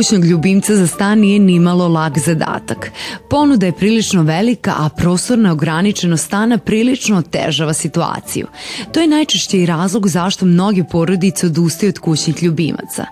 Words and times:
Kućnog 0.00 0.24
ljubimca 0.24 0.76
za 0.76 0.86
stan 0.86 1.18
nije 1.18 1.38
nimalo 1.38 1.88
lag 1.88 2.18
zadatak. 2.18 2.92
Ponuda 3.30 3.66
je 3.66 3.72
prilično 3.72 4.22
velika, 4.22 4.74
a 4.78 4.88
prostorna 4.88 5.52
ograničenost 5.52 6.26
stana 6.26 6.58
prilično 6.58 7.18
otežava 7.18 7.72
situaciju. 7.72 8.46
To 8.92 9.00
je 9.00 9.06
najčešće 9.06 9.58
i 9.58 9.66
razlog 9.66 10.08
zašto 10.08 10.46
mnoge 10.46 10.84
porodice 10.84 11.46
odustaju 11.46 11.90
od 11.90 11.98
kućnih 11.98 12.42
ljubimaca. 12.42 13.06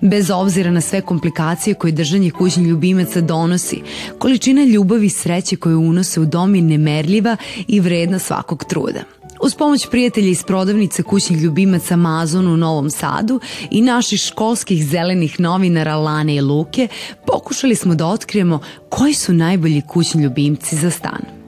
Bez 0.00 0.30
obzira 0.30 0.70
na 0.70 0.80
sve 0.80 1.00
komplikacije 1.00 1.74
koje 1.74 1.92
držanje 1.92 2.30
kućnih 2.30 2.66
ljubimaca 2.66 3.20
donosi, 3.20 3.82
količina 4.18 4.64
ljubavi 4.64 5.06
i 5.06 5.10
sreće 5.10 5.56
koju 5.56 5.80
unose 5.80 6.20
u 6.20 6.24
dom 6.24 6.54
je 6.54 6.62
nemerljiva 6.62 7.36
i 7.68 7.80
vredna 7.80 8.18
svakog 8.18 8.64
truda. 8.64 9.23
Uz 9.44 9.54
pomoć 9.54 9.86
prijatelja 9.90 10.28
iz 10.28 10.42
prodavnice 10.42 11.02
kućnih 11.02 11.42
ljubimaca 11.42 11.94
Amazon 11.94 12.46
u 12.46 12.56
Novom 12.56 12.90
Sadu 12.90 13.40
i 13.70 13.80
naših 13.80 14.20
školskih 14.20 14.86
zelenih 14.86 15.40
novinara 15.40 15.96
Lane 15.96 16.34
i 16.34 16.40
Luke, 16.40 16.88
pokušali 17.26 17.74
smo 17.74 17.94
da 17.94 18.06
otkrijemo 18.06 18.60
koji 18.88 19.14
su 19.14 19.32
najbolji 19.32 19.82
kućni 19.88 20.22
ljubimci 20.22 20.76
za 20.76 20.90
stan. 20.90 21.43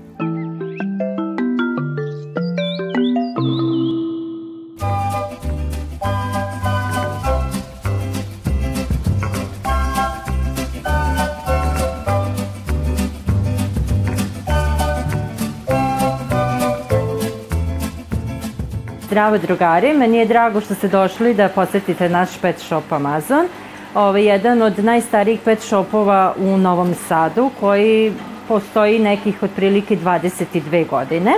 Zdravo 19.17 19.39
drugari, 19.39 19.95
meni 19.95 20.19
je 20.19 20.25
drago 20.27 20.61
što 20.61 20.75
ste 20.75 20.89
došli 20.89 21.35
da 21.35 21.49
posetite 21.49 22.09
naš 22.09 22.29
pet 22.43 22.59
shop 22.59 22.93
Amazon. 22.93 23.47
Ovo 23.95 24.17
je 24.17 24.25
jedan 24.25 24.63
od 24.63 24.85
najstarijih 24.85 25.41
pet 25.45 25.61
shopova 25.61 26.35
u 26.39 26.57
Novom 26.57 26.95
Sadu 26.95 27.51
koji 27.61 28.13
postoji 28.49 28.99
nekih 28.99 29.43
otprilike 29.43 29.97
22 29.97 30.89
godine. 30.89 31.33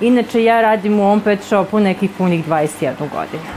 Inače 0.00 0.44
ja 0.44 0.60
radim 0.60 1.00
u 1.00 1.04
ovom 1.04 1.20
pet 1.20 1.42
shopu 1.42 1.80
nekih 1.80 2.10
punih 2.18 2.48
21 2.48 2.92
godina. 2.98 3.50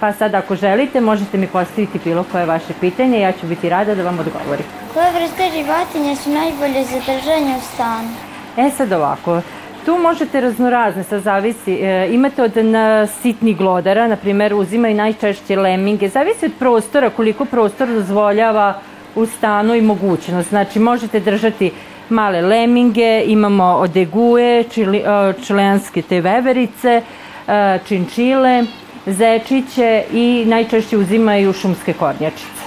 Pa 0.00 0.12
sad 0.12 0.34
ako 0.34 0.56
želite 0.56 1.00
možete 1.00 1.38
mi 1.38 1.46
postaviti 1.46 2.00
bilo 2.04 2.24
koje 2.32 2.46
vaše 2.46 2.74
pitanje, 2.80 3.20
ja 3.20 3.32
ću 3.32 3.46
biti 3.46 3.68
rada 3.68 3.94
da 3.94 4.02
vam 4.02 4.18
odgovorim. 4.18 4.66
Koje 4.94 5.12
vrste 5.12 5.50
životinja 5.54 6.16
su 6.16 6.30
najbolje 6.30 6.84
za 6.84 6.98
držanje 6.98 7.56
u 7.58 7.60
stanu? 7.74 8.08
E 8.56 8.70
sad 8.70 8.92
ovako, 8.92 9.40
Tu 9.86 9.98
možete 9.98 10.40
raznorazne, 10.40 11.04
sa 11.04 11.20
zavisi. 11.20 11.72
E, 11.72 12.08
imate 12.10 12.42
od 12.42 12.56
na, 12.56 13.06
sitnih 13.06 13.56
glodara, 13.56 14.08
na 14.08 14.16
primer 14.16 14.54
uzimaju 14.54 14.94
najčešće 14.94 15.56
leminge. 15.56 16.08
Zavisi 16.08 16.46
od 16.46 16.52
prostora, 16.58 17.10
koliko 17.10 17.44
prostor 17.44 17.88
dozvoljava 17.88 18.80
u 19.14 19.26
stanu 19.26 19.74
i 19.74 19.80
mogućnost. 19.80 20.48
Znači 20.48 20.78
možete 20.78 21.20
držati 21.20 21.70
male 22.08 22.40
leminge, 22.40 23.22
imamo 23.26 23.64
odeguje, 23.64 24.64
čili, 24.64 24.98
e, 24.98 25.32
čileanske 25.46 26.02
te 26.02 26.20
veverice, 26.20 27.02
e, 27.48 27.78
činčile, 27.88 28.64
zečiće 29.06 30.04
i 30.12 30.44
najčešće 30.46 30.96
uzimaju 30.96 31.52
šumske 31.52 31.92
kornjačice. 31.92 32.66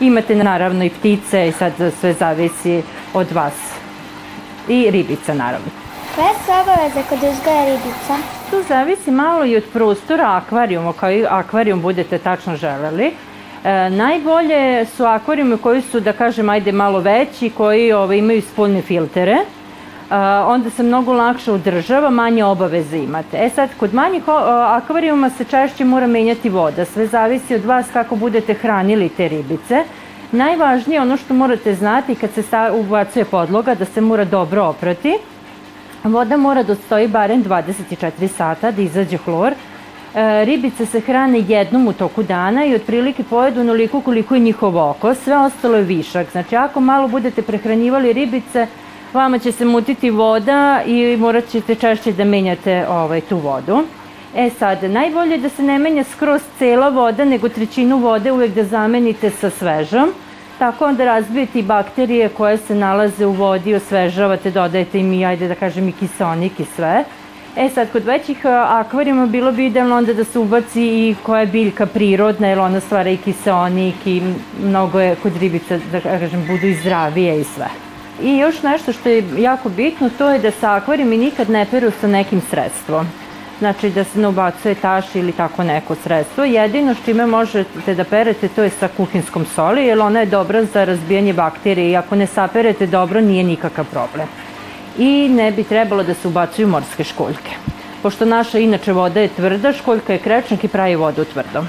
Imate 0.00 0.34
naravno 0.34 0.84
i 0.84 0.90
ptice 0.90 1.48
i 1.48 1.52
sad 1.52 1.72
sve 2.00 2.12
zavisi 2.12 2.82
od 3.14 3.32
vas. 3.32 3.54
I 4.68 4.90
ribica 4.90 5.34
naravno. 5.34 5.81
Koje 6.14 6.34
su 6.44 6.52
obaveze 6.62 7.08
kod 7.08 7.18
uzgoja 7.18 7.64
ribica? 7.64 8.14
Tu 8.50 8.62
zavisi 8.68 9.10
malo 9.10 9.44
i 9.44 9.56
od 9.56 9.64
prostora 9.72 10.36
akvarijuma, 10.36 10.92
kao 10.92 11.12
i 11.12 11.26
akvarijum 11.28 11.80
budete 11.80 12.18
tačno 12.18 12.56
želeli. 12.56 13.06
E, 13.64 13.90
najbolje 13.90 14.86
su 14.86 15.04
akvarijumi 15.04 15.58
koji 15.58 15.82
su, 15.82 16.00
da 16.00 16.12
kažem, 16.12 16.48
ajde 16.48 16.72
malo 16.72 17.00
veći, 17.00 17.50
koji 17.50 17.92
ove, 17.92 18.04
ovaj, 18.04 18.18
imaju 18.18 18.42
spoljne 18.42 18.82
filtere. 18.82 19.32
E, 19.32 19.44
onda 20.46 20.70
se 20.70 20.82
mnogo 20.82 21.12
lakše 21.12 21.52
održava, 21.52 22.10
manje 22.10 22.44
obaveze 22.44 22.98
imate. 22.98 23.44
E 23.44 23.50
sad, 23.50 23.70
kod 23.80 23.94
manjih 23.94 24.22
akvarijuma 24.68 25.30
se 25.30 25.44
češće 25.44 25.84
mora 25.84 26.06
menjati 26.06 26.48
voda. 26.48 26.84
Sve 26.84 27.06
zavisi 27.06 27.54
od 27.54 27.64
vas 27.64 27.86
kako 27.92 28.16
budete 28.16 28.54
hranili 28.54 29.08
te 29.08 29.28
ribice. 29.28 29.84
Najvažnije 30.32 31.00
ono 31.00 31.16
što 31.16 31.34
morate 31.34 31.74
znati 31.74 32.14
kad 32.14 32.30
se 32.30 32.42
ubacuje 32.72 33.24
podloga, 33.24 33.74
da 33.74 33.84
se 33.84 34.00
mora 34.00 34.24
dobro 34.24 34.64
oprati 34.64 35.18
Voda 36.04 36.36
mora 36.36 36.62
da 36.62 36.74
stoji 36.74 37.08
barem 37.08 37.44
24 37.44 38.28
sata 38.28 38.70
da 38.70 38.82
izađe 38.82 39.16
hlor. 39.16 39.52
E, 39.52 40.44
ribice 40.44 40.86
se 40.86 41.00
hrane 41.00 41.44
jednom 41.48 41.86
u 41.88 41.92
toku 41.92 42.22
dana 42.22 42.64
i 42.64 42.74
otprilike 42.74 43.22
pojedu 43.22 43.60
onoliko 43.60 44.00
koliko 44.00 44.34
je 44.34 44.40
njihov 44.40 44.90
oko, 44.90 45.14
sve 45.14 45.36
ostalo 45.36 45.76
je 45.76 45.82
višak. 45.82 46.30
Znači 46.32 46.56
ako 46.56 46.80
malo 46.80 47.08
budete 47.08 47.42
prehranjivali 47.42 48.12
ribice, 48.12 48.66
vama 49.12 49.38
će 49.38 49.52
se 49.52 49.64
mutiti 49.64 50.10
voda 50.10 50.82
i 50.86 51.16
morat 51.16 51.48
ćete 51.48 51.74
češće 51.74 52.12
da 52.12 52.24
menjate 52.24 52.86
ovaj, 52.88 53.20
tu 53.20 53.36
vodu. 53.36 53.82
E 54.36 54.50
sad, 54.50 54.82
najbolje 54.84 55.32
je 55.32 55.38
da 55.38 55.48
se 55.48 55.62
ne 55.62 55.78
menja 55.78 56.04
skroz 56.04 56.42
cela 56.58 56.88
voda, 56.88 57.24
nego 57.24 57.48
trećinu 57.48 57.98
vode 57.98 58.32
uvek 58.32 58.54
da 58.54 58.64
zamenite 58.64 59.30
sa 59.30 59.50
svežom 59.50 60.12
tako 60.62 60.86
onda 60.86 61.04
razbijete 61.04 61.62
bakterije 61.62 62.28
koje 62.28 62.56
se 62.56 62.74
nalaze 62.74 63.26
u 63.26 63.32
vodi, 63.32 63.74
osvežavate, 63.74 64.50
dodajete 64.50 65.00
im 65.00 65.12
i, 65.12 65.24
ajde 65.26 65.48
da 65.48 65.54
kažem, 65.54 65.88
i 65.88 65.92
kisonik 65.92 66.60
i 66.60 66.64
sve. 66.76 67.04
E 67.56 67.68
sad, 67.68 67.90
kod 67.92 68.04
većih 68.04 68.46
akvarijuma 68.46 69.26
bilo 69.26 69.52
bi 69.52 69.66
idealno 69.66 69.96
onda 69.96 70.14
da 70.14 70.24
se 70.24 70.38
ubaci 70.38 70.82
i 70.82 71.16
koja 71.22 71.40
je 71.40 71.46
biljka 71.46 71.86
prirodna, 71.86 72.48
jer 72.48 72.58
ona 72.58 72.80
stvara 72.80 73.10
i 73.10 73.16
kiseonik 73.16 74.06
i 74.06 74.22
mnogo 74.62 75.00
je 75.00 75.16
kod 75.22 75.36
ribica, 75.36 75.78
da 75.92 76.00
kažem, 76.00 76.46
budu 76.46 76.66
i 76.66 76.74
zdravije 76.74 77.40
i 77.40 77.44
sve. 77.44 77.68
I 78.22 78.36
još 78.38 78.62
nešto 78.62 78.92
što 78.92 79.08
je 79.08 79.24
jako 79.38 79.68
bitno, 79.68 80.10
to 80.18 80.30
je 80.30 80.38
da 80.38 80.50
se 80.50 80.66
akvarijumi 80.66 81.16
nikad 81.16 81.50
ne 81.50 81.66
peru 81.70 81.90
sa 82.00 82.06
nekim 82.06 82.40
sredstvom 82.50 83.06
znači 83.62 83.90
da 83.90 84.04
se 84.04 84.18
ne 84.18 84.28
ubacuje 84.28 84.74
taš 84.74 85.14
ili 85.14 85.32
tako 85.32 85.64
neko 85.64 85.94
sredstvo. 85.94 86.44
Jedino 86.44 86.94
što 86.94 87.10
ime 87.10 87.26
možete 87.26 87.94
da 87.94 88.04
perete 88.04 88.48
to 88.48 88.62
je 88.62 88.70
sa 88.70 88.88
kuhinskom 88.96 89.44
soli, 89.54 89.84
jer 89.86 90.00
ona 90.00 90.20
je 90.20 90.26
dobra 90.26 90.64
za 90.64 90.84
razbijanje 90.84 91.32
bakterije 91.32 91.90
i 91.90 91.96
ako 91.96 92.16
ne 92.16 92.26
saperete 92.26 92.86
dobro 92.86 93.20
nije 93.20 93.44
nikakav 93.44 93.84
problem. 93.90 94.28
I 94.98 95.28
ne 95.28 95.50
bi 95.52 95.64
trebalo 95.64 96.02
da 96.02 96.14
se 96.14 96.28
ubacuju 96.28 96.68
morske 96.68 97.04
školjke. 97.04 97.54
Pošto 98.02 98.24
naša 98.24 98.58
inače 98.58 98.92
voda 98.92 99.20
je 99.20 99.28
tvrda, 99.28 99.72
školjka 99.72 100.12
je 100.12 100.18
krečnik 100.18 100.64
i 100.64 100.68
pravi 100.68 100.96
vodu 100.96 101.24
tvrdom. 101.24 101.68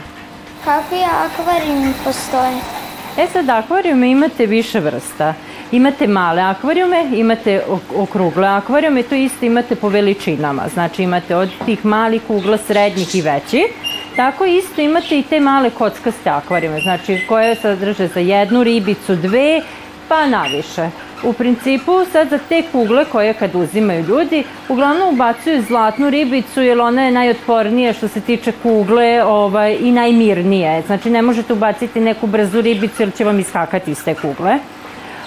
Kakvi 0.66 1.04
akvarijumi 1.26 1.94
postoje? 2.04 2.83
E 3.18 3.28
sad, 3.28 3.50
akvarijume 3.50 4.12
imate 4.12 4.46
više 4.46 4.80
vrsta. 4.80 5.34
Imate 5.72 6.08
male 6.08 6.42
akvarijume, 6.42 7.10
imate 7.16 7.62
okrugle 7.96 8.48
akvarijume, 8.48 9.04
to 9.04 9.16
isto 9.16 9.46
imate 9.46 9.76
po 9.76 9.90
veličinama. 9.90 10.64
Znači 10.74 11.04
imate 11.04 11.36
od 11.36 11.50
tih 11.66 11.86
malih 11.86 12.22
kugla, 12.28 12.58
srednjih 12.58 13.16
i 13.16 13.22
većih. 13.22 13.66
Tako 14.16 14.46
isto 14.46 14.82
imate 14.82 15.20
i 15.20 15.24
te 15.24 15.40
male 15.40 15.70
kockaste 15.70 16.30
akvarijume, 16.30 16.80
znači 16.80 17.20
koje 17.28 17.56
sadrže 17.56 18.08
za 18.08 18.20
jednu 18.20 18.64
ribicu, 18.64 19.16
dve, 19.16 19.62
pa 20.08 20.28
naviše. 20.28 20.90
U 21.24 21.34
principu 21.34 21.92
sad 22.12 22.30
za 22.30 22.40
te 22.50 22.64
kugle 22.72 23.06
koje 23.06 23.34
kad 23.34 23.56
uzimaju 23.56 24.04
ljudi, 24.04 24.44
uglavnom 24.70 25.14
ubacuju 25.14 25.62
zlatnu 25.62 26.10
ribicu 26.10 26.62
jer 26.62 26.80
ona 26.80 27.04
je 27.04 27.12
najotpornija 27.12 27.94
što 27.94 28.08
se 28.08 28.22
tiče 28.22 28.52
kugle 28.64 29.24
ovaj, 29.24 29.78
i 29.80 29.92
najmirnije. 29.92 30.82
Znači 30.88 31.10
ne 31.10 31.22
možete 31.22 31.54
ubaciti 31.54 32.00
neku 32.00 32.28
brzu 32.28 32.62
ribicu 32.62 33.02
jer 33.02 33.14
će 33.18 33.24
vam 33.24 33.40
iskakati 33.40 33.92
iz 33.92 34.04
te 34.04 34.16
kugle. 34.16 34.60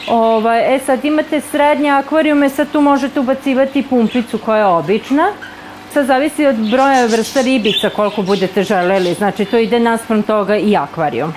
Ovaj, 0.09 0.75
e 0.77 0.79
sad 0.79 1.05
imate 1.05 1.41
srednje 1.41 1.91
akvarijume, 1.91 2.49
sad 2.49 2.71
tu 2.73 2.81
možete 2.81 3.21
ubacivati 3.21 3.83
pumpicu 3.83 4.39
koja 4.39 4.59
je 4.59 4.67
obična. 4.67 5.33
Sad 5.93 6.07
zavisi 6.07 6.47
od 6.47 6.57
broja 6.57 7.07
vrsta 7.07 7.41
ribica 7.41 7.91
koliko 7.91 8.23
budete 8.23 8.63
želeli, 8.63 9.15
znači 9.15 9.45
to 9.45 9.59
ide 9.59 9.81
naspram 9.81 10.23
toga 10.23 10.57
i 10.57 10.77
akvarijum. 10.77 11.33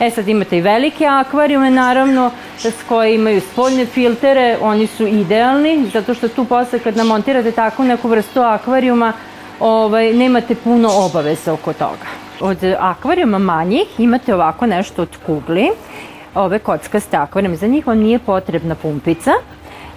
E 0.00 0.10
sad 0.10 0.28
imate 0.28 0.58
i 0.58 0.60
velike 0.60 1.06
akvarijume 1.06 1.70
naravno 1.70 2.30
s 2.58 2.82
koje 2.88 3.14
imaju 3.14 3.40
spoljne 3.40 3.86
filtere, 3.86 4.58
oni 4.60 4.86
su 4.86 5.06
idealni 5.06 5.90
zato 5.92 6.14
što 6.14 6.28
tu 6.28 6.44
posle 6.44 6.78
kad 6.78 6.96
namontirate 6.96 7.52
takvu 7.52 7.84
neku 7.84 8.08
vrstu 8.08 8.40
akvarijuma 8.40 9.12
ovaj, 9.60 10.12
nemate 10.12 10.54
puno 10.54 10.88
obaveza 10.92 11.52
oko 11.52 11.72
toga. 11.72 12.06
Od 12.40 12.58
akvarijuma 12.78 13.38
manjih 13.38 13.86
imate 13.98 14.34
ovako 14.34 14.66
nešto 14.66 15.02
od 15.02 15.16
kugli 15.26 15.70
ove 16.34 16.58
kockaste 16.58 17.16
akvarijum. 17.16 17.56
Za 17.56 17.66
njih 17.66 17.86
vam 17.86 17.98
nije 17.98 18.18
potrebna 18.18 18.74
pumpica. 18.74 19.30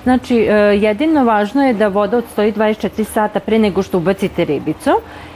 Znači, 0.07 0.35
e, 0.35 0.53
jedino 0.79 1.23
važno 1.23 1.63
je 1.65 1.73
da 1.73 1.87
voda 1.87 2.17
odstoji 2.17 2.53
24 2.53 3.03
sata 3.03 3.39
pre 3.39 3.57
nego 3.59 3.83
što 3.83 3.97
ubacite 3.97 4.45
ribicu. 4.45 4.91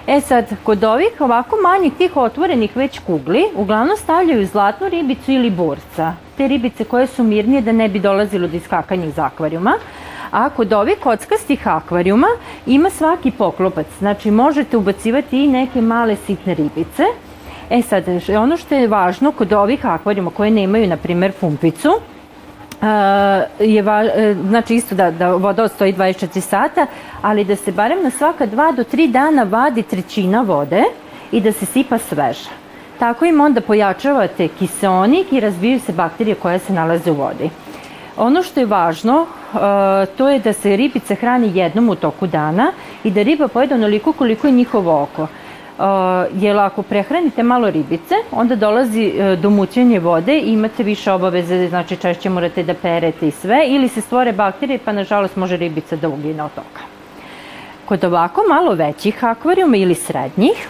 E 0.07 0.21
sad, 0.21 0.45
kod 0.63 0.83
ovih 0.83 1.17
ovako 1.19 1.57
manjih 1.63 1.93
tih 1.97 2.17
otvorenih 2.17 2.77
već 2.77 2.99
kugli, 2.99 3.43
uglavnom 3.55 3.97
stavljaju 3.97 4.45
zlatnu 4.45 4.89
ribicu 4.89 5.31
ili 5.31 5.49
burca. 5.49 6.13
Te 6.37 6.47
ribice 6.47 6.83
koje 6.83 7.07
su 7.07 7.23
mirnije 7.23 7.61
da 7.61 7.71
ne 7.71 7.89
bi 7.89 7.99
dolazilo 7.99 8.47
do 8.47 8.57
iskakanja 8.57 9.05
iz 9.05 9.19
akvarijuma. 9.19 9.73
A 10.31 10.49
kod 10.49 10.73
ovih 10.73 10.97
kockastih 11.03 11.67
akvarijuma 11.67 12.27
ima 12.65 12.89
svaki 12.89 13.31
poklopac. 13.31 13.87
Znači, 13.99 14.31
možete 14.31 14.77
ubacivati 14.77 15.43
i 15.43 15.47
neke 15.47 15.81
male 15.81 16.15
sitne 16.15 16.53
ribice 16.53 17.03
E 17.69 17.81
sad, 17.81 18.03
ono 18.37 18.57
što 18.57 18.75
je 18.75 18.87
važno 18.87 19.31
kod 19.31 19.53
ovih 19.53 19.85
akvarijuma 19.85 20.31
koje 20.31 20.51
nemaju, 20.51 20.87
na 20.87 20.97
primer, 20.97 21.31
pumpicu, 21.31 21.89
je 23.59 23.81
va, 23.81 24.03
uh, 24.03 24.47
znači 24.47 24.75
isto 24.75 24.95
da, 24.95 25.11
da 25.11 25.33
voda 25.33 25.67
stoji 25.67 25.93
24 25.93 26.39
sata, 26.39 26.85
ali 27.21 27.43
da 27.43 27.55
se 27.55 27.71
barem 27.71 28.03
na 28.03 28.09
svaka 28.09 28.47
2 28.47 28.75
do 28.75 28.83
3 28.83 29.11
dana 29.11 29.43
vadi 29.43 29.83
trećina 29.83 30.41
vode 30.41 30.83
i 31.31 31.41
da 31.41 31.51
se 31.51 31.65
sipa 31.65 31.97
sveža. 31.97 32.49
Tako 32.99 33.25
im 33.25 33.41
onda 33.41 33.61
pojačavate 33.61 34.47
kiseonik 34.47 35.33
i 35.33 35.39
razvijaju 35.39 35.79
se 35.79 35.93
bakterije 35.93 36.35
koje 36.35 36.59
se 36.59 36.73
nalaze 36.73 37.11
u 37.11 37.15
vodi. 37.15 37.49
Ono 38.17 38.43
što 38.43 38.59
je 38.59 38.65
važno, 38.65 39.21
uh, 39.21 39.59
to 40.17 40.29
je 40.29 40.39
da 40.39 40.53
se 40.53 40.75
ribice 40.75 41.15
hrani 41.15 41.51
jednom 41.57 41.89
u 41.89 41.95
toku 41.95 42.27
dana 42.27 42.71
i 43.03 43.11
da 43.11 43.21
riba 43.21 43.47
pojede 43.47 43.75
onoliko 43.75 44.13
koliko 44.13 44.47
je 44.47 44.53
njihovo 44.53 45.01
oko. 45.03 45.27
Jer 46.33 46.57
ako 46.57 46.83
prehranite 46.83 47.43
malo 47.43 47.69
ribice, 47.69 48.15
onda 48.31 48.55
dolazi 48.55 49.13
uh, 49.13 49.39
do 49.39 49.49
mućenja 49.49 49.99
vode 49.99 50.37
i 50.39 50.53
imate 50.53 50.83
više 50.83 51.11
obaveze, 51.11 51.67
znači 51.69 51.97
češće 51.97 52.29
morate 52.29 52.63
da 52.63 52.73
perete 52.73 53.27
i 53.27 53.31
sve, 53.31 53.65
ili 53.67 53.87
se 53.87 54.01
stvore 54.01 54.31
bakterije, 54.31 54.79
pa 54.85 54.91
nažalost 54.91 55.35
može 55.35 55.57
ribica 55.57 55.95
da 55.95 56.09
ugine 56.09 56.43
od 56.43 56.53
toga. 56.55 56.85
Kod 57.85 58.03
ovako 58.03 58.41
malo 58.49 58.73
većih 58.73 59.23
akvarijuma 59.23 59.77
ili 59.77 59.95
srednjih, 59.95 60.69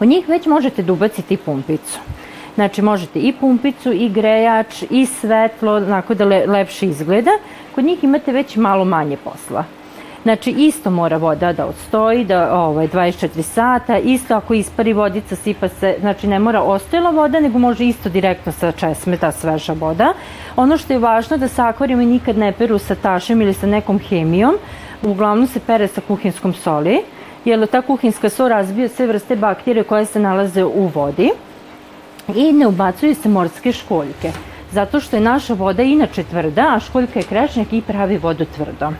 u 0.00 0.04
njih 0.04 0.28
već 0.28 0.46
možete 0.46 0.82
da 0.82 0.92
ubacite 0.92 1.34
i 1.34 1.36
pumpicu. 1.36 1.98
Znači 2.54 2.82
možete 2.82 3.18
i 3.18 3.32
pumpicu, 3.32 3.92
i 3.92 4.08
grejač, 4.08 4.82
i 4.90 5.06
svetlo, 5.06 5.76
onako 5.76 6.14
da 6.14 6.24
le, 6.24 6.46
lepše 6.46 6.86
izgleda. 6.86 7.30
Kod 7.74 7.84
njih 7.84 8.04
imate 8.04 8.32
već 8.32 8.56
malo 8.56 8.84
manje 8.84 9.16
posla. 9.16 9.64
Znači 10.22 10.50
isto 10.50 10.90
mora 10.90 11.16
voda 11.16 11.52
da 11.52 11.66
odstoji, 11.66 12.24
da 12.24 12.54
ovaj, 12.60 12.88
24 12.88 13.42
sata, 13.42 13.98
isto 13.98 14.34
ako 14.34 14.54
ispari 14.54 14.92
vodica, 14.92 15.36
sipa 15.36 15.68
se, 15.68 15.96
znači 16.00 16.26
ne 16.26 16.38
mora 16.38 16.62
ostojila 16.62 17.10
voda, 17.10 17.40
nego 17.40 17.58
može 17.58 17.84
isto 17.84 18.08
direktno 18.08 18.52
sa 18.52 18.72
česme 18.72 19.16
ta 19.16 19.32
sveža 19.32 19.72
voda. 19.72 20.12
Ono 20.56 20.78
što 20.78 20.92
je 20.92 20.98
važno 20.98 21.36
da 21.36 21.48
sa 21.48 21.68
akvarijuma 21.68 22.02
nikad 22.02 22.38
ne 22.38 22.52
peru 22.52 22.78
sa 22.78 22.94
tašem 22.94 23.42
ili 23.42 23.54
sa 23.54 23.66
nekom 23.66 23.98
hemijom, 23.98 24.54
uglavnom 25.02 25.46
se 25.46 25.60
pere 25.60 25.88
sa 25.88 26.00
kuhinskom 26.00 26.52
soli, 26.52 27.02
jer 27.44 27.66
ta 27.66 27.82
kuhinska 27.82 28.30
sol 28.30 28.48
razbija 28.48 28.88
sve 28.88 29.06
vrste 29.06 29.36
bakterije 29.36 29.84
koje 29.84 30.04
se 30.04 30.20
nalaze 30.20 30.64
u 30.64 30.86
vodi 30.86 31.30
i 32.34 32.52
ne 32.52 32.66
ubacuju 32.66 33.14
se 33.14 33.28
morske 33.28 33.72
školjke, 33.72 34.32
zato 34.72 35.00
što 35.00 35.16
je 35.16 35.20
naša 35.20 35.54
voda 35.54 35.82
inače 35.82 36.22
tvrda, 36.24 36.74
a 36.74 36.80
školjka 36.80 37.18
je 37.18 37.24
krešnjak 37.24 37.72
i 37.72 37.82
pravi 37.82 38.18
vodu 38.18 38.44
tvrdo. 38.44 38.92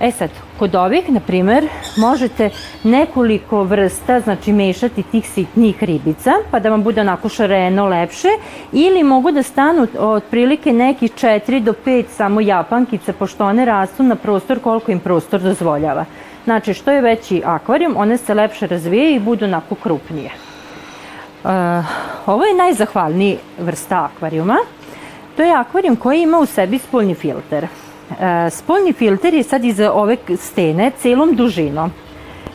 E 0.00 0.10
sad, 0.10 0.30
kod 0.58 0.74
ovih, 0.74 1.10
na 1.10 1.20
primer, 1.20 1.68
možete 1.96 2.50
nekoliko 2.84 3.62
vrsta, 3.62 4.20
znači 4.20 4.52
mešati 4.52 5.02
tih 5.02 5.30
sitnijih 5.30 5.84
ribica, 5.84 6.32
pa 6.50 6.60
da 6.60 6.70
vam 6.70 6.82
bude 6.82 7.00
onako 7.00 7.28
šareno, 7.28 7.86
lepše, 7.86 8.28
ili 8.72 9.02
mogu 9.02 9.30
da 9.32 9.42
stanu 9.42 9.86
otprilike 9.98 10.72
nekih 10.72 11.12
4 11.12 11.60
do 11.60 11.74
5 11.86 12.04
samo 12.10 12.40
japankice, 12.40 13.12
pošto 13.12 13.44
one 13.44 13.64
rastu 13.64 14.02
na 14.02 14.14
prostor 14.14 14.60
koliko 14.60 14.92
im 14.92 15.00
prostor 15.00 15.40
dozvoljava. 15.40 16.04
Znači, 16.44 16.74
što 16.74 16.90
je 16.90 17.02
veći 17.02 17.42
akvarijum, 17.44 17.96
one 17.96 18.18
se 18.18 18.34
lepše 18.34 18.66
razvijaju 18.66 19.16
i 19.16 19.20
budu 19.20 19.44
onako 19.44 19.74
krupnije. 19.74 20.30
Uh, 21.44 21.50
ovo 22.26 22.44
je 22.44 22.54
najzahvalniji 22.54 23.38
vrsta 23.58 24.08
akvarijuma. 24.12 24.56
To 25.36 25.42
je 25.42 25.54
akvarijum 25.54 25.96
koji 25.96 26.22
ima 26.22 26.38
u 26.38 26.46
sebi 26.46 26.78
spoljni 26.78 27.14
filter. 27.14 27.66
Uh, 28.10 28.16
spoljni 28.50 28.92
filter 28.92 29.34
je 29.34 29.42
sad 29.42 29.64
iza 29.64 29.92
ove 29.92 30.16
stene 30.36 30.90
celom 30.98 31.36
dužinom. 31.36 31.92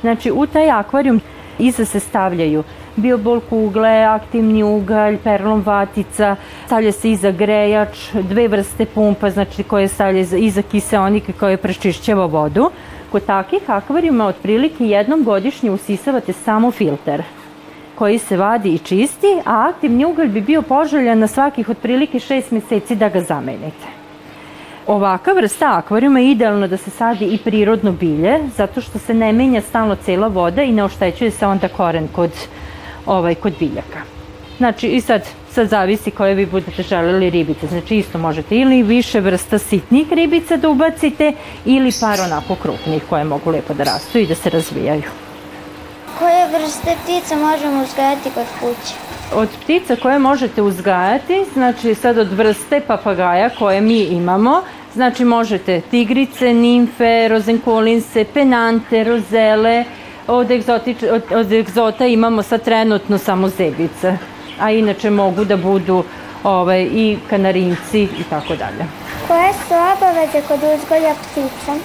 Znači, 0.01 0.31
u 0.31 0.45
taj 0.45 0.71
akvarijum 0.71 1.21
iza 1.59 1.85
se 1.85 1.99
stavljaju 1.99 2.63
biobol 2.95 3.39
kugle, 3.49 4.03
aktivni 4.03 4.63
ugalj, 4.63 5.17
perlom 5.23 5.61
vatica, 5.65 6.35
stavlja 6.65 6.91
se 6.91 7.11
iza 7.11 7.31
grejač, 7.31 8.13
dve 8.13 8.47
vrste 8.47 8.85
pumpa, 8.85 9.29
znači 9.29 9.63
koje 9.63 9.87
stavlja 9.87 10.25
iza 10.37 10.61
kiseonika 10.61 11.33
koje 11.39 11.57
prečišćava 11.57 12.25
vodu. 12.25 12.69
Kod 13.11 13.25
takih 13.25 13.69
akvarijuma 13.69 14.25
otprilike 14.25 14.85
jednom 14.85 15.23
godišnje 15.23 15.71
usisavate 15.71 16.33
samo 16.33 16.71
filter 16.71 17.23
koji 17.95 18.17
se 18.17 18.37
vadi 18.37 18.73
i 18.73 18.77
čisti, 18.77 19.27
a 19.45 19.69
aktivni 19.69 20.05
ugalj 20.05 20.27
bi 20.27 20.41
bio 20.41 20.61
poželjan 20.61 21.19
na 21.19 21.27
svakih 21.27 21.69
otprilike 21.69 22.19
6 22.19 22.51
meseci 22.51 22.95
da 22.95 23.09
ga 23.09 23.21
zamenite. 23.21 24.00
Ovaka 24.87 25.31
vrsta 25.33 25.77
akvarijuma 25.77 26.19
je 26.19 26.31
idealno 26.31 26.67
da 26.67 26.77
se 26.77 26.89
sadi 26.89 27.25
i 27.25 27.37
prirodno 27.37 27.91
bilje, 27.91 28.39
zato 28.57 28.81
što 28.81 28.99
se 28.99 29.13
ne 29.13 29.33
menja 29.33 29.61
stalno 29.61 29.95
cela 29.95 30.27
voda 30.27 30.63
i 30.63 30.71
ne 30.71 30.83
oštećuje 30.83 31.31
se 31.31 31.47
onda 31.47 31.67
koren 31.67 32.07
kod, 32.07 32.31
ovaj, 33.05 33.35
kod 33.35 33.53
biljaka. 33.59 34.01
Znači, 34.57 34.87
i 34.87 35.01
sad, 35.01 35.21
sad 35.51 35.67
zavisi 35.67 36.11
koje 36.11 36.35
vi 36.35 36.45
budete 36.45 36.83
želeli 36.83 37.29
ribice. 37.29 37.67
Znači, 37.67 37.97
isto 37.97 38.17
možete 38.17 38.57
ili 38.57 38.83
više 38.83 39.19
vrsta 39.19 39.57
sitnih 39.57 40.11
ribica 40.11 40.57
da 40.57 40.69
ubacite, 40.69 41.33
ili 41.65 41.91
par 42.01 42.19
onako 42.21 42.55
krupnih 42.55 43.03
koje 43.09 43.23
mogu 43.23 43.51
lepo 43.51 43.73
da 43.73 43.83
rastu 43.83 44.17
i 44.17 44.27
da 44.27 44.35
se 44.35 44.49
razvijaju. 44.49 45.03
Koje 46.19 46.47
vrste 46.47 46.95
ptica 47.03 47.35
možemo 47.35 47.83
uzgajati 47.83 48.29
kod 48.29 48.45
kuće? 48.59 49.10
Od 49.33 49.49
ptica 49.63 49.95
koje 49.95 50.19
možete 50.19 50.61
uzgajati, 50.61 51.45
znači 51.53 51.95
sad 51.95 52.17
od 52.17 52.31
vrste 52.31 52.81
papagaja 52.87 53.49
koje 53.49 53.81
mi 53.81 53.99
imamo, 53.99 54.61
znači 54.93 55.25
možete 55.25 55.81
tigrice, 55.81 56.53
nimfe, 56.53 57.27
rozenkolinse, 57.27 58.25
penante, 58.33 59.03
rozele, 59.03 59.85
od, 60.27 60.51
egzotič, 60.51 60.97
od, 61.03 61.23
od 61.31 61.51
egzota 61.51 62.05
imamo 62.05 62.43
sad 62.43 62.63
trenutno 62.63 63.17
samo 63.17 63.49
zebice, 63.49 64.17
a 64.59 64.71
inače 64.71 65.09
mogu 65.09 65.45
da 65.45 65.57
budu 65.57 66.03
ovaj, 66.43 66.81
i 66.81 67.17
kanarinci 67.29 68.03
i 68.03 68.23
tako 68.29 68.55
dalje. 68.55 68.85
Koje 69.27 69.53
su 69.53 69.73
obaveze 69.73 70.47
kod 70.47 70.59
uzgoja 70.59 71.15
ptica? 71.31 71.75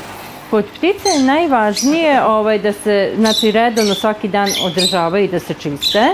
Kod 0.51 0.65
ptica 0.65 1.09
je 1.09 1.23
najvažnije 1.23 2.25
ovaj, 2.25 2.59
da 2.59 2.73
se 2.73 3.13
znači, 3.17 3.51
redovno 3.51 3.95
svaki 3.95 4.29
dan 4.29 4.49
održavaju 4.65 5.25
i 5.25 5.29
da 5.29 5.41
se 5.41 5.55
čiste. 5.55 6.09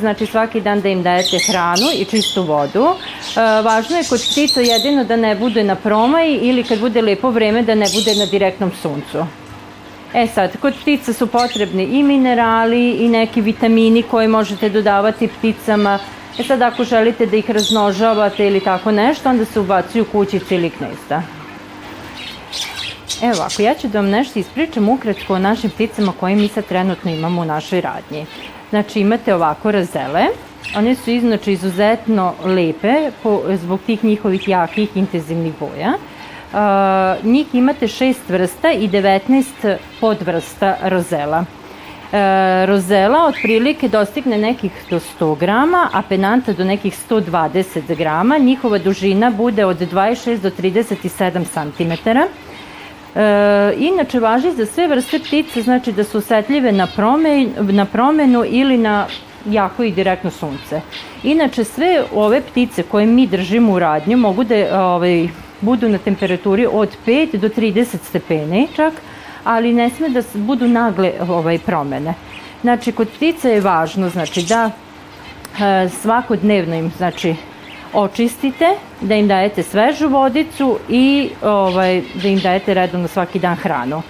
Znači 0.00 0.26
svaki 0.26 0.60
dan 0.60 0.80
da 0.80 0.88
im 0.88 1.02
dajete 1.02 1.38
hranu 1.38 1.86
i 1.94 2.04
čistu 2.04 2.42
vodu. 2.42 2.86
E, 2.86 3.40
važno 3.62 3.96
je 3.96 4.04
kod 4.04 4.20
ptica 4.20 4.60
jedino 4.60 5.04
da 5.04 5.16
ne 5.16 5.34
bude 5.34 5.64
na 5.64 5.74
promaj 5.74 6.38
ili 6.42 6.64
kad 6.64 6.80
bude 6.80 7.02
lepo 7.02 7.30
vreme 7.30 7.62
da 7.62 7.74
ne 7.74 7.86
bude 7.94 8.14
na 8.14 8.26
direktnom 8.26 8.70
suncu. 8.82 9.26
E 10.14 10.26
sad, 10.26 10.56
kod 10.60 10.74
ptica 10.82 11.12
su 11.12 11.26
potrebni 11.26 11.84
i 11.84 12.02
minerali 12.02 12.90
i 12.90 13.08
neki 13.08 13.40
vitamini 13.40 14.02
koje 14.02 14.28
možete 14.28 14.68
dodavati 14.68 15.28
pticama. 15.28 15.98
E 16.38 16.42
sad, 16.42 16.62
ako 16.62 16.84
želite 16.84 17.26
da 17.26 17.36
ih 17.36 17.50
raznožavate 17.50 18.46
ili 18.46 18.60
tako 18.60 18.92
nešto, 18.92 19.28
onda 19.28 19.44
se 19.44 19.60
ubacuju 19.60 20.04
kućice 20.04 20.54
ili 20.54 20.70
knezda. 20.70 21.22
Evo, 23.22 23.42
ako 23.42 23.62
ja 23.62 23.74
ću 23.74 23.88
da 23.88 23.98
vam 23.98 24.10
nešto 24.10 24.38
ispričam 24.38 24.88
ukratko 24.88 25.34
o 25.34 25.38
našim 25.38 25.70
pticama 25.70 26.12
koje 26.20 26.34
mi 26.36 26.48
sad 26.48 26.64
trenutno 26.64 27.10
imamo 27.10 27.42
u 27.42 27.44
našoj 27.44 27.80
radnji. 27.80 28.26
Znači, 28.70 29.00
imate 29.00 29.34
ovako 29.34 29.70
razele. 29.70 30.26
One 30.76 30.94
su 30.94 31.10
iznače 31.10 31.52
izuzetno 31.52 32.34
lepe 32.44 33.10
po, 33.22 33.42
zbog 33.54 33.80
tih 33.86 34.04
njihovih 34.04 34.48
jakih 34.48 34.96
intenzivnih 34.96 35.52
boja. 35.60 35.92
Uh, 36.52 37.24
njih 37.24 37.54
imate 37.54 37.88
šest 37.88 38.28
vrsta 38.28 38.72
i 38.72 38.88
19 38.88 39.76
podvrsta 40.00 40.76
rozela. 40.82 41.44
E, 42.12 42.66
rozela 42.66 43.26
otprilike 43.26 43.88
dostigne 43.88 44.38
nekih 44.38 44.72
do 44.90 45.00
100 45.20 45.38
grama, 45.38 45.88
a 45.92 46.02
penanta 46.02 46.52
do 46.52 46.64
nekih 46.64 46.94
120 47.10 47.96
grama. 47.96 48.38
Njihova 48.38 48.78
dužina 48.78 49.30
bude 49.30 49.64
od 49.64 49.80
26 49.80 50.38
do 50.40 50.50
37 50.50 51.44
cm. 51.44 52.10
E, 53.16 53.74
inače 53.78 54.20
važi 54.20 54.50
za 54.52 54.66
sve 54.66 54.86
vrste 54.88 55.18
ptice, 55.18 55.62
znači 55.62 55.92
da 55.92 56.04
su 56.04 56.18
osetljive 56.18 56.72
na, 56.72 56.86
promen, 56.86 57.52
na 57.60 57.84
promenu 57.84 58.44
ili 58.46 58.78
na 58.78 59.06
jako 59.46 59.82
i 59.82 59.90
direktno 59.90 60.30
sunce. 60.30 60.80
Inače 61.22 61.64
sve 61.64 62.04
ove 62.14 62.40
ptice 62.40 62.82
koje 62.82 63.06
mi 63.06 63.26
držimo 63.26 63.72
u 63.72 63.78
radnju 63.78 64.16
mogu 64.16 64.44
da 64.44 64.84
ovaj, 64.84 65.28
budu 65.60 65.88
na 65.88 65.98
temperaturi 65.98 66.66
od 66.72 66.96
5 67.06 67.36
do 67.36 67.48
30 67.48 67.96
stepeni 68.02 68.68
čak, 68.76 68.92
ali 69.44 69.72
ne 69.72 69.90
sme 69.90 70.08
da 70.08 70.22
budu 70.34 70.68
nagle 70.68 71.12
ovaj, 71.28 71.58
promene. 71.58 72.14
Znači, 72.60 72.92
kod 72.92 73.08
ptica 73.08 73.48
je 73.48 73.60
važno 73.60 74.08
znači, 74.08 74.42
da 74.42 74.70
e, 74.70 75.88
svakodnevno 75.88 76.74
im 76.74 76.90
znači, 76.96 77.34
očistite, 77.96 78.74
da 79.00 79.14
im 79.14 79.28
dajete 79.28 79.62
svežu 79.62 80.08
vodicu 80.08 80.78
i 80.88 81.30
ovaj, 81.42 82.02
da 82.14 82.28
im 82.28 82.38
dajete 82.38 82.74
redovno 82.74 83.08
svaki 83.08 83.38
dan 83.38 83.56
hranu. 83.56 84.02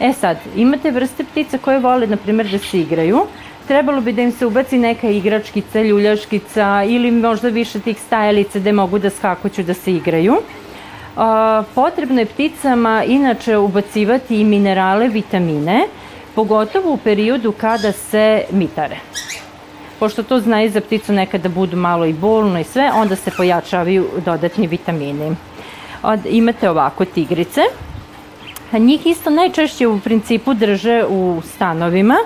E 0.00 0.12
sad, 0.12 0.36
imate 0.56 0.90
vrste 0.90 1.24
ptica 1.24 1.58
koje 1.58 1.78
vole, 1.78 2.06
na 2.06 2.16
primjer, 2.16 2.48
da 2.48 2.58
se 2.58 2.80
igraju. 2.80 3.26
Trebalo 3.68 4.00
bi 4.00 4.12
da 4.12 4.22
im 4.22 4.32
se 4.32 4.46
ubaci 4.46 4.78
neka 4.78 5.08
igračkica, 5.08 5.82
ljuljaškica 5.82 6.84
ili 6.88 7.10
možda 7.10 7.48
više 7.48 7.80
tih 7.80 7.98
stajalica 8.00 8.58
gde 8.58 8.72
mogu 8.72 8.98
da 8.98 9.10
skakuću 9.10 9.62
da 9.62 9.74
se 9.74 9.92
igraju. 9.92 10.36
Potrebno 11.74 12.20
je 12.20 12.26
pticama 12.26 13.04
inače 13.06 13.56
ubacivati 13.56 14.40
i 14.40 14.44
minerale, 14.44 15.08
vitamine, 15.08 15.86
pogotovo 16.34 16.92
u 16.92 16.96
periodu 16.96 17.52
kada 17.52 17.92
se 17.92 18.44
mitare. 18.50 18.96
Pošto 20.00 20.22
to 20.22 20.40
znaju 20.40 20.70
za 20.70 20.80
pticu 20.80 21.12
nekada 21.12 21.48
budu 21.48 21.76
malo 21.76 22.06
i 22.06 22.12
bolno 22.12 22.60
i 22.60 22.64
sve, 22.64 22.90
onda 22.94 23.16
se 23.16 23.30
pojačavaju 23.36 24.06
dodatni 24.24 24.66
vitamini. 24.66 25.36
Od, 26.02 26.20
imate 26.26 26.70
ovako 26.70 27.04
tigrice, 27.04 27.60
a 28.72 28.78
njih 28.78 29.06
isto 29.06 29.30
najčešće 29.30 29.86
u 29.86 30.00
principu 30.00 30.54
drže 30.54 31.04
u 31.08 31.42
stanovima, 31.44 32.16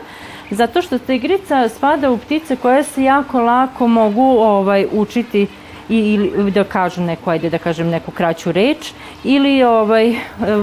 zato 0.50 0.82
što 0.82 0.98
tigrica 0.98 1.68
spada 1.68 2.10
u 2.10 2.18
ptice 2.18 2.56
koje 2.56 2.84
se 2.84 3.04
jako 3.04 3.40
lako 3.40 3.88
mogu 3.88 4.38
ovaj 4.38 4.86
učiti 4.92 5.46
i, 5.88 5.98
ili 6.36 6.50
da 6.50 6.64
kažu 6.64 7.00
neku, 7.00 7.30
ajde 7.30 7.50
da 7.50 7.58
kažem 7.58 7.88
neku 7.88 8.10
kraću 8.10 8.52
reč, 8.52 8.92
ili 9.24 9.62
ovaj, 9.62 10.14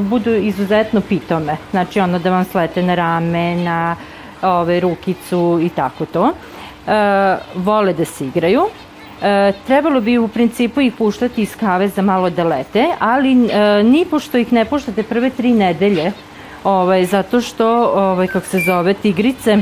budu 0.10 0.36
izuzetno 0.36 1.02
pitome. 1.02 1.58
Znači 1.72 2.00
ono 2.00 2.20
da 2.20 2.32
vam 2.32 2.46
slete 2.46 2.84
na 2.84 2.96
rame, 2.96 3.56
na 3.56 3.96
ovaj, 4.42 4.80
rukicu 4.80 5.60
i 5.64 5.70
tako 5.70 6.06
to. 6.06 6.34
E, 6.88 7.38
vole 7.56 7.94
da 7.94 8.06
se 8.06 8.26
igraju. 8.26 8.62
E, 9.22 9.54
trebalo 9.68 10.02
bi 10.02 10.18
u 10.18 10.28
principu 10.28 10.82
ih 10.82 10.94
puštati 10.94 11.42
iz 11.42 11.56
kave 11.56 11.88
za 11.88 12.02
malo 12.02 12.30
da 12.30 12.44
lete, 12.44 12.86
ali 13.00 13.32
e, 13.32 13.84
ni 13.84 14.06
pošto 14.06 14.38
ih 14.38 14.54
ne 14.54 14.66
puštate 14.66 15.04
prve 15.04 15.30
tri 15.30 15.54
nedelje, 15.54 16.12
ovaj, 16.64 17.06
zato 17.06 17.42
što, 17.42 17.68
ovaj, 17.96 18.28
kako 18.28 18.46
se 18.46 18.60
zove, 18.66 18.94
tigrice, 18.94 19.52
e, 19.52 19.62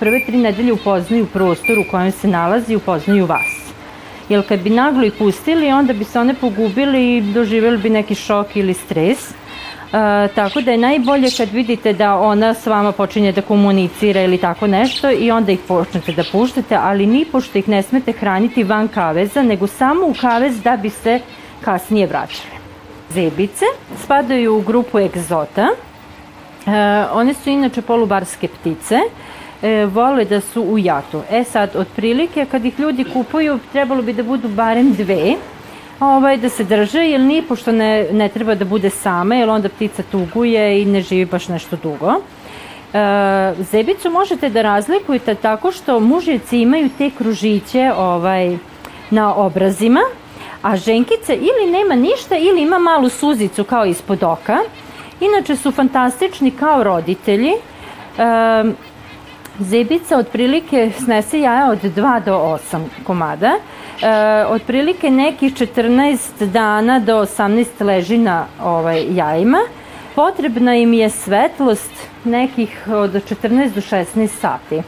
prve 0.00 0.24
tri 0.26 0.36
nedelje 0.36 0.72
upoznaju 0.72 1.26
prostor 1.26 1.78
u 1.78 1.90
kojem 1.90 2.12
se 2.12 2.28
nalazi, 2.28 2.76
upoznaju 2.76 3.26
vas. 3.26 3.64
Jer 4.28 4.48
kad 4.48 4.60
bi 4.60 4.70
naglo 4.70 5.04
ih 5.04 5.12
pustili, 5.18 5.72
onda 5.72 5.92
bi 5.92 6.04
se 6.04 6.20
one 6.20 6.34
pogubili 6.34 7.16
i 7.16 7.20
doživjeli 7.20 7.78
bi 7.78 7.90
neki 7.90 8.14
šok 8.14 8.56
ili 8.56 8.74
stres. 8.74 9.34
E, 9.94 10.28
tako 10.34 10.60
da 10.60 10.70
je 10.70 10.78
najbolje 10.78 11.28
kad 11.36 11.48
vidite 11.52 11.92
da 11.92 12.18
ona 12.18 12.54
s 12.54 12.66
vama 12.66 12.92
počinje 12.92 13.32
da 13.32 13.42
komunicira 13.42 14.22
ili 14.22 14.38
tako 14.38 14.66
nešto 14.66 15.10
i 15.10 15.30
onda 15.30 15.52
ih 15.52 15.58
počnete 15.68 16.12
da 16.12 16.24
puštate, 16.32 16.76
ali 16.76 17.06
ni 17.06 17.24
pošto 17.24 17.58
ih 17.58 17.68
ne 17.68 17.82
smete 17.82 18.12
hraniti 18.12 18.64
van 18.64 18.88
kaveza, 18.88 19.42
nego 19.42 19.66
samo 19.66 20.06
u 20.06 20.14
kavez 20.20 20.62
da 20.62 20.76
bi 20.76 20.90
se 20.90 21.20
kasnije 21.60 22.06
vraćali. 22.06 22.54
Zebice 23.10 23.64
spadaju 24.04 24.56
u 24.56 24.60
grupu 24.60 24.98
egzota. 24.98 25.68
E, 25.68 26.70
one 27.12 27.34
su 27.34 27.50
inače 27.50 27.82
polubarske 27.82 28.48
ptice 28.48 28.98
e, 29.62 29.86
vole 29.86 30.24
da 30.24 30.40
su 30.40 30.62
u 30.62 30.78
jatu. 30.78 31.22
E 31.30 31.44
sad, 31.44 31.76
otprilike, 31.76 32.46
kad 32.50 32.64
ih 32.64 32.80
ljudi 32.80 33.04
kupuju, 33.12 33.58
trebalo 33.72 34.02
bi 34.02 34.12
da 34.12 34.22
budu 34.22 34.48
barem 34.48 34.92
dve, 34.94 35.36
ovaj, 36.00 36.36
da 36.36 36.48
se 36.48 36.64
drže, 36.64 36.98
jer 36.98 37.20
ni 37.20 37.42
pošto 37.42 37.72
ne, 37.72 38.06
ne 38.12 38.28
treba 38.28 38.54
da 38.54 38.64
bude 38.64 38.90
sama, 38.90 39.34
jer 39.34 39.48
onda 39.48 39.68
ptica 39.68 40.02
tuguje 40.12 40.82
i 40.82 40.84
ne 40.84 41.00
živi 41.00 41.24
baš 41.24 41.48
nešto 41.48 41.76
dugo. 41.82 42.12
E, 42.12 43.54
zebicu 43.58 44.10
možete 44.10 44.48
da 44.48 44.62
razlikujete 44.62 45.34
tako 45.34 45.72
što 45.72 46.00
mužjeci 46.00 46.58
imaju 46.58 46.90
te 46.98 47.10
kružiće 47.10 47.92
ovaj, 47.96 48.58
na 49.10 49.34
obrazima, 49.34 50.00
a 50.62 50.76
ženkice 50.76 51.34
ili 51.34 51.72
nema 51.72 51.94
ništa 51.94 52.36
ili 52.36 52.62
ima 52.62 52.78
malu 52.78 53.08
suzicu 53.08 53.64
kao 53.64 53.84
ispod 53.84 54.22
oka. 54.22 54.58
Inače 55.20 55.56
su 55.56 55.72
fantastični 55.72 56.50
kao 56.50 56.84
roditelji. 56.84 57.52
E, 57.52 57.54
Zebica 59.60 60.18
otprilike 60.18 60.90
snese 61.04 61.40
jaja 61.40 61.70
od 61.70 61.82
2 61.82 62.24
do 62.24 62.32
8 62.32 62.84
komada. 63.06 63.52
E, 64.02 64.44
otprilike 64.46 65.10
nekih 65.10 65.54
14 65.54 66.46
dana 66.46 66.98
do 66.98 67.16
18 67.16 67.84
leži 67.84 68.18
na 68.18 68.46
ovaj, 68.62 69.06
jajima. 69.10 69.58
Potrebna 70.14 70.74
im 70.76 70.92
je 70.92 71.10
svetlost 71.10 71.92
nekih 72.24 72.88
od 72.88 73.10
14 73.10 73.74
do 73.74 73.80
16 73.80 74.28
sati. 74.28 74.76
E, 74.76 74.82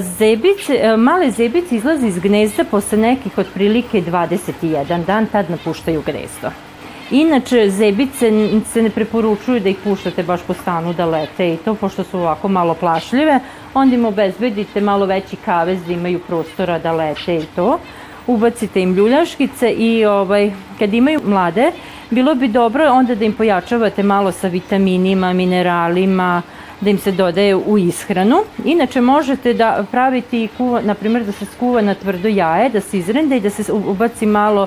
zebice, 0.00 0.74
e, 0.74 0.96
male 0.96 1.30
zebice 1.30 1.76
izlaze 1.76 2.06
iz 2.06 2.18
gnezda 2.18 2.64
posle 2.64 2.98
nekih 2.98 3.38
otprilike 3.38 4.02
21 4.02 5.04
dan, 5.04 5.26
tad 5.26 5.50
napuštaju 5.50 6.02
gnezdo. 6.06 6.67
Inače, 7.10 7.70
zebice 7.70 8.30
se 8.66 8.82
ne 8.82 8.90
preporučuju 8.90 9.60
da 9.60 9.68
ih 9.68 9.76
puštate 9.84 10.22
baš 10.22 10.40
po 10.46 10.54
stanu 10.54 10.92
da 10.92 11.06
lete 11.06 11.52
i 11.52 11.56
to, 11.56 11.74
pošto 11.74 12.04
su 12.04 12.18
ovako 12.18 12.48
malo 12.48 12.74
plašljive, 12.74 13.40
onda 13.74 13.94
im 13.94 14.04
obezbedite 14.04 14.80
malo 14.80 15.06
veći 15.06 15.36
kavez 15.36 15.78
da 15.86 15.92
imaju 15.92 16.18
prostora 16.18 16.78
da 16.78 16.92
lete 16.92 17.36
i 17.36 17.44
to. 17.56 17.78
Ubacite 18.26 18.80
im 18.80 18.94
ljuljaškice 18.94 19.70
i 19.70 20.04
ovaj, 20.04 20.52
kad 20.78 20.94
imaju 20.94 21.20
mlade, 21.24 21.72
bilo 22.10 22.34
bi 22.34 22.48
dobro 22.48 22.90
onda 22.92 23.14
da 23.14 23.24
im 23.24 23.32
pojačavate 23.32 24.02
malo 24.02 24.32
sa 24.32 24.48
vitaminima, 24.48 25.32
mineralima, 25.32 26.42
da 26.80 26.90
im 26.90 26.98
se 26.98 27.12
dodaje 27.12 27.56
u 27.56 27.78
ishranu. 27.78 28.36
Inače 28.64 29.00
možete 29.00 29.54
da 29.54 29.84
pravite 29.90 30.42
i 30.42 30.48
kuva, 30.56 30.80
na 30.80 30.94
primjer 30.94 31.24
da 31.24 31.32
se 31.32 31.44
skuva 31.44 31.80
na 31.80 31.94
tvrdo 31.94 32.28
jaje, 32.28 32.68
da 32.68 32.80
se 32.80 32.98
izrende 32.98 33.36
i 33.36 33.40
da 33.40 33.50
se 33.50 33.72
ubaci 33.72 34.26
malo 34.26 34.66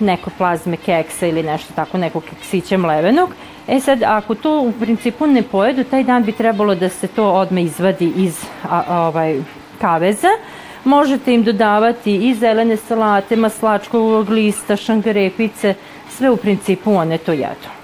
neko 0.00 0.30
plazme 0.38 0.76
keksa 0.76 1.26
ili 1.26 1.42
nešto 1.42 1.72
tako, 1.74 1.98
nekog 1.98 2.22
keksića 2.30 2.78
mlevenog. 2.78 3.30
E 3.68 3.80
sad, 3.80 4.02
ako 4.02 4.34
to 4.34 4.60
u 4.60 4.72
principu 4.72 5.26
ne 5.26 5.42
pojedu, 5.42 5.84
taj 5.84 6.04
dan 6.04 6.24
bi 6.24 6.32
trebalo 6.32 6.74
da 6.74 6.88
se 6.88 7.06
to 7.06 7.30
odme 7.32 7.62
izvadi 7.62 8.12
iz 8.16 8.44
a, 8.70 8.82
a, 8.88 9.06
ovaj, 9.06 9.40
kaveza. 9.80 10.28
Možete 10.84 11.34
im 11.34 11.44
dodavati 11.44 12.16
i 12.16 12.34
zelene 12.34 12.76
salate, 12.76 13.36
maslačkovog 13.36 14.30
lista, 14.30 14.76
šangarepice, 14.76 15.74
sve 16.10 16.30
u 16.30 16.36
principu 16.36 16.94
one 16.94 17.18
to 17.18 17.32
jedu. 17.32 17.75